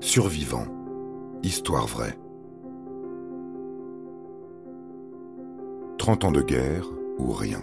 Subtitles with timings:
[0.00, 0.64] Survivant.
[1.42, 2.18] Histoire vraie.
[5.98, 6.86] 30 ans de guerre
[7.18, 7.62] ou rien.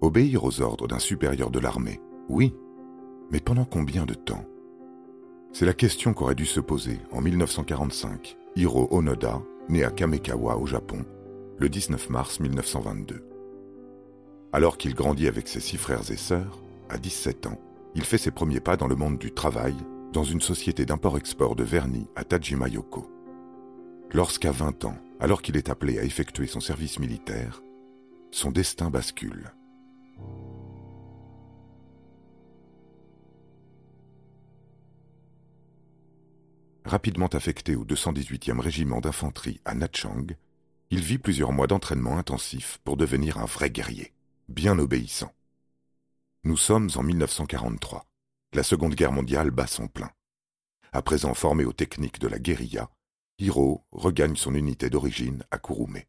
[0.00, 2.54] Obéir aux ordres d'un supérieur de l'armée, oui,
[3.32, 4.44] mais pendant combien de temps?
[5.52, 10.66] C'est la question qu'aurait dû se poser en 1945 Hiro Onoda, né à Kamekawa au
[10.66, 11.04] Japon,
[11.58, 13.35] le 19 mars 1922.
[14.52, 17.60] Alors qu'il grandit avec ses six frères et sœurs, à 17 ans,
[17.94, 19.74] il fait ses premiers pas dans le monde du travail
[20.12, 23.10] dans une société d'import-export de vernis à Tajimayoko.
[24.12, 27.62] Lorsqu'à 20 ans, alors qu'il est appelé à effectuer son service militaire,
[28.30, 29.52] son destin bascule.
[36.84, 40.36] Rapidement affecté au 218e régiment d'infanterie à Nachang,
[40.90, 44.12] il vit plusieurs mois d'entraînement intensif pour devenir un vrai guerrier
[44.48, 45.32] bien obéissant.
[46.44, 48.06] Nous sommes en 1943.
[48.52, 50.10] La Seconde Guerre mondiale bat son plein.
[50.92, 52.88] À présent formé aux techniques de la guérilla,
[53.38, 56.00] Hiro regagne son unité d'origine à Kurume.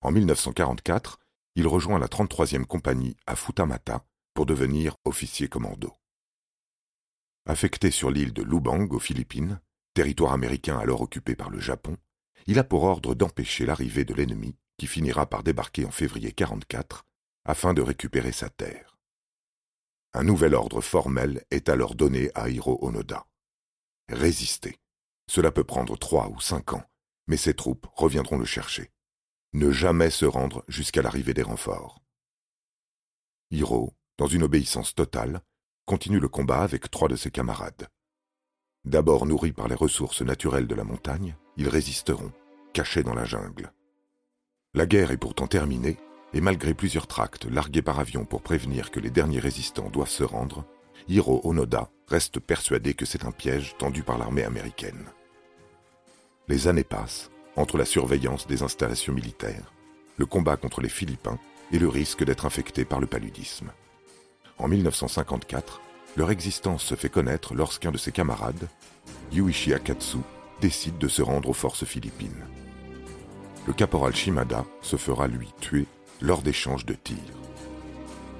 [0.00, 1.18] En 1944,
[1.54, 5.92] il rejoint la 33e compagnie à Futamata pour devenir officier commando.
[7.46, 9.60] Affecté sur l'île de Lubang aux Philippines,
[9.94, 11.96] territoire américain alors occupé par le Japon,
[12.46, 17.04] il a pour ordre d'empêcher l'arrivée de l'ennemi qui finira par débarquer en février 1944
[17.48, 18.98] afin de récupérer sa terre.
[20.12, 23.26] Un nouvel ordre formel est alors donné à Hiro Onoda.
[24.10, 24.78] Résister.
[25.30, 26.84] Cela peut prendre trois ou cinq ans,
[27.26, 28.90] mais ses troupes reviendront le chercher.
[29.54, 32.02] Ne jamais se rendre jusqu'à l'arrivée des renforts.
[33.50, 35.40] Hiro, dans une obéissance totale,
[35.86, 37.88] continue le combat avec trois de ses camarades.
[38.84, 42.32] D'abord nourris par les ressources naturelles de la montagne, ils résisteront,
[42.74, 43.72] cachés dans la jungle.
[44.74, 45.98] La guerre est pourtant terminée
[46.34, 50.24] et malgré plusieurs tracts largués par avion pour prévenir que les derniers résistants doivent se
[50.24, 50.64] rendre,
[51.08, 55.06] Hiro Onoda reste persuadé que c'est un piège tendu par l'armée américaine.
[56.48, 59.72] Les années passent entre la surveillance des installations militaires,
[60.16, 61.38] le combat contre les Philippins
[61.72, 63.72] et le risque d'être infecté par le paludisme.
[64.58, 65.80] En 1954,
[66.16, 68.68] leur existence se fait connaître lorsqu'un de ses camarades,
[69.32, 70.18] Yuichi Akatsu,
[70.60, 72.44] décide de se rendre aux forces philippines.
[73.66, 75.86] Le caporal Shimada se fera lui tuer
[76.20, 77.16] lors d'échanges de tirs.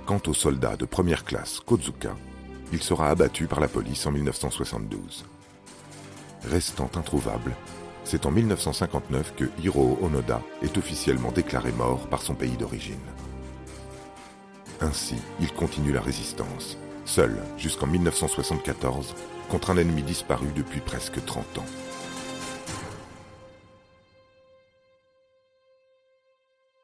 [0.06, 2.16] Quant au soldat de première classe Kozuka,
[2.72, 5.25] il sera abattu par la police en 1972.
[6.44, 7.55] Restant introuvable,
[8.05, 12.97] c'est en 1959 que Hiro Onoda est officiellement déclaré mort par son pays d'origine.
[14.81, 19.15] Ainsi, il continue la résistance, seul jusqu'en 1974,
[19.49, 21.66] contre un ennemi disparu depuis presque 30 ans.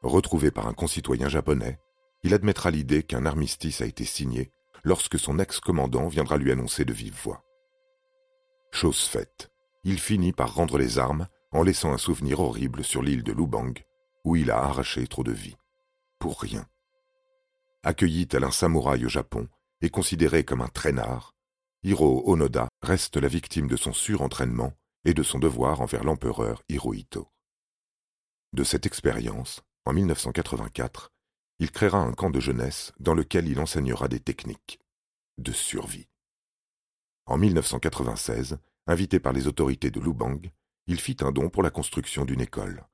[0.05, 1.79] Retrouvé par un concitoyen japonais,
[2.21, 4.51] il admettra l'idée qu'un armistice a été signé
[4.83, 7.43] lorsque son ex-commandant viendra lui annoncer de vive voix.
[8.71, 9.49] Chose faite,
[9.83, 13.73] il finit par rendre les armes en laissant un souvenir horrible sur l'île de Lubang,
[14.23, 15.57] où il a arraché trop de vies.
[16.19, 16.67] Pour rien.
[17.81, 19.47] Accueilli tel un samouraï au Japon
[19.81, 21.33] et considéré comme un traînard,
[21.81, 24.73] Hiro Onoda reste la victime de son surentraînement
[25.03, 27.27] et de son devoir envers l'empereur Hirohito.
[28.53, 31.11] De cette expérience, en 1984,
[31.59, 34.79] il créera un camp de jeunesse dans lequel il enseignera des techniques
[35.37, 36.09] de survie.
[37.25, 38.57] En 1996,
[38.87, 40.41] invité par les autorités de Lubang,
[40.87, 42.85] il fit un don pour la construction d'une école.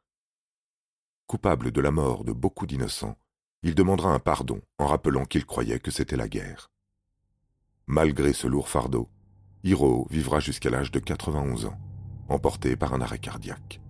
[1.28, 3.18] Coupable de la mort de beaucoup d'innocents,
[3.64, 6.72] il demandera un pardon en rappelant qu'il croyait que c'était la guerre.
[7.88, 9.10] Malgré ce lourd fardeau,
[9.64, 11.78] Hiro vivra jusqu'à l'âge de 91 ans,
[12.30, 13.81] emporté par un arrêt cardiaque.